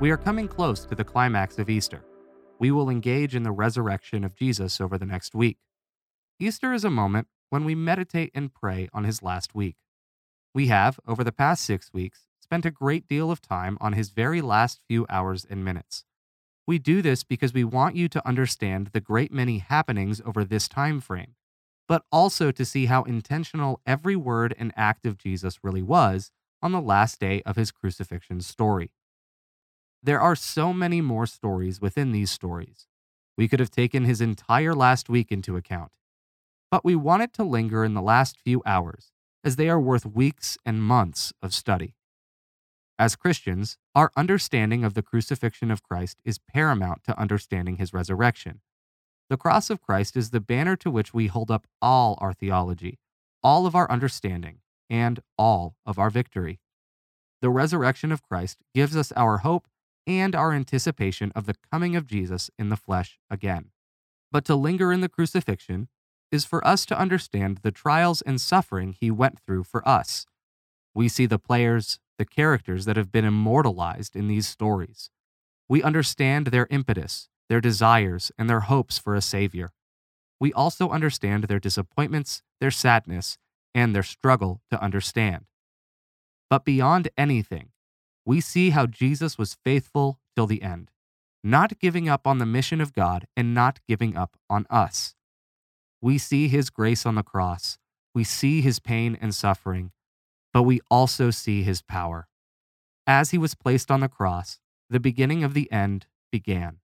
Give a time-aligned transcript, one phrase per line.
[0.00, 2.04] We are coming close to the climax of Easter.
[2.60, 5.58] We will engage in the resurrection of Jesus over the next week.
[6.38, 9.74] Easter is a moment when we meditate and pray on his last week.
[10.54, 14.10] We have, over the past six weeks, spent a great deal of time on his
[14.10, 16.04] very last few hours and minutes.
[16.64, 20.68] We do this because we want you to understand the great many happenings over this
[20.68, 21.34] time frame,
[21.88, 26.30] but also to see how intentional every word and act of Jesus really was
[26.62, 28.92] on the last day of his crucifixion story.
[30.02, 32.86] There are so many more stories within these stories.
[33.36, 35.92] We could have taken his entire last week into account.
[36.70, 39.12] But we wanted to linger in the last few hours,
[39.42, 41.94] as they are worth weeks and months of study.
[42.98, 48.60] As Christians, our understanding of the crucifixion of Christ is paramount to understanding his resurrection.
[49.30, 52.98] The cross of Christ is the banner to which we hold up all our theology,
[53.42, 56.60] all of our understanding, and all of our victory.
[57.40, 59.68] The resurrection of Christ gives us our hope
[60.08, 63.66] and our anticipation of the coming of Jesus in the flesh again.
[64.32, 65.88] But to linger in the crucifixion
[66.32, 70.26] is for us to understand the trials and suffering he went through for us.
[70.94, 75.10] We see the players, the characters that have been immortalized in these stories.
[75.68, 79.70] We understand their impetus, their desires, and their hopes for a Savior.
[80.40, 83.38] We also understand their disappointments, their sadness,
[83.74, 85.44] and their struggle to understand.
[86.48, 87.70] But beyond anything,
[88.28, 90.90] we see how Jesus was faithful till the end,
[91.42, 95.14] not giving up on the mission of God and not giving up on us.
[96.02, 97.78] We see his grace on the cross,
[98.14, 99.92] we see his pain and suffering,
[100.52, 102.28] but we also see his power.
[103.06, 106.80] As he was placed on the cross, the beginning of the end began.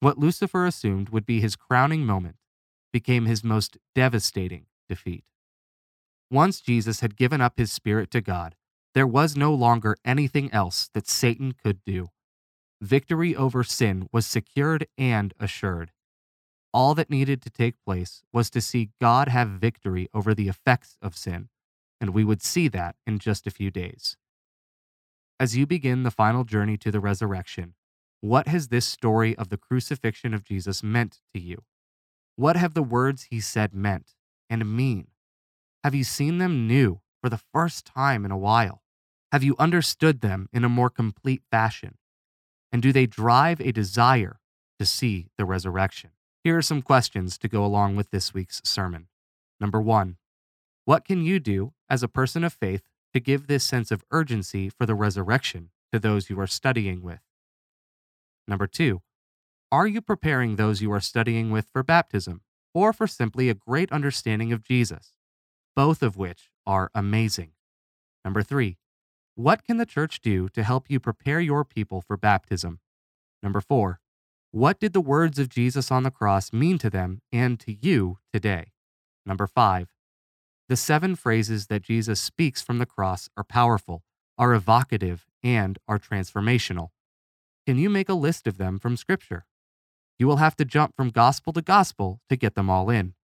[0.00, 2.36] What Lucifer assumed would be his crowning moment
[2.92, 5.24] became his most devastating defeat.
[6.30, 8.54] Once Jesus had given up his spirit to God,
[8.94, 12.08] there was no longer anything else that Satan could do.
[12.80, 15.92] Victory over sin was secured and assured.
[16.72, 20.96] All that needed to take place was to see God have victory over the effects
[21.02, 21.48] of sin,
[22.00, 24.16] and we would see that in just a few days.
[25.40, 27.74] As you begin the final journey to the resurrection,
[28.20, 31.64] what has this story of the crucifixion of Jesus meant to you?
[32.36, 34.14] What have the words he said meant
[34.50, 35.08] and mean?
[35.84, 38.82] Have you seen them new for the first time in a while?
[39.32, 41.98] Have you understood them in a more complete fashion?
[42.72, 44.40] And do they drive a desire
[44.78, 46.10] to see the resurrection?
[46.44, 49.08] Here are some questions to go along with this week's sermon.
[49.60, 50.16] Number one,
[50.84, 54.68] what can you do as a person of faith to give this sense of urgency
[54.68, 57.20] for the resurrection to those you are studying with?
[58.46, 59.02] Number two,
[59.70, 62.42] are you preparing those you are studying with for baptism
[62.72, 65.12] or for simply a great understanding of Jesus?
[65.78, 67.52] both of which are amazing.
[68.24, 68.76] Number three,
[69.34, 72.80] what can the church do to help you prepare your people for baptism?
[73.42, 74.00] Number four,
[74.50, 78.18] what did the words of Jesus on the cross mean to them and to you
[78.32, 78.72] today?
[79.24, 79.88] Number five,
[80.68, 84.02] the seven phrases that Jesus speaks from the cross are powerful,
[84.36, 86.90] are evocative, and are transformational.
[87.66, 89.46] Can you make a list of them from Scripture?
[90.18, 93.14] You will have to jump from gospel to gospel to get them all in.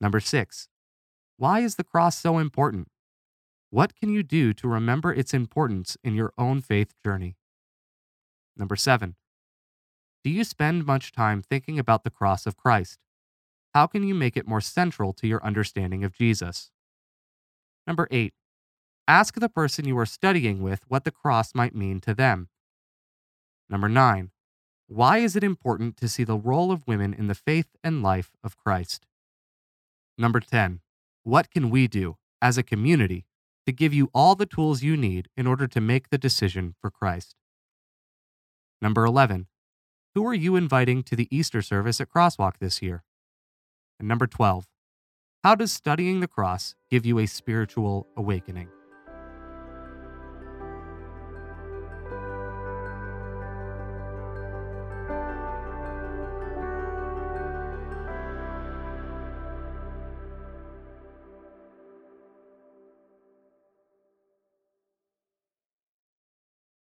[0.00, 0.68] Number six,
[1.36, 2.88] why is the cross so important?
[3.70, 7.36] What can you do to remember its importance in your own faith journey?
[8.56, 9.16] Number seven,
[10.22, 12.98] do you spend much time thinking about the cross of Christ?
[13.74, 16.70] How can you make it more central to your understanding of Jesus?
[17.86, 18.34] Number eight,
[19.08, 22.48] ask the person you are studying with what the cross might mean to them.
[23.70, 24.30] Number nine,
[24.86, 28.32] why is it important to see the role of women in the faith and life
[28.44, 29.06] of Christ?
[30.18, 30.81] Number 10,
[31.24, 33.26] what can we do as a community
[33.66, 36.90] to give you all the tools you need in order to make the decision for
[36.90, 37.36] Christ?
[38.80, 39.46] Number 11.
[40.14, 43.04] Who are you inviting to the Easter service at Crosswalk this year?
[43.98, 44.66] And number 12.
[45.44, 48.68] How does studying the cross give you a spiritual awakening?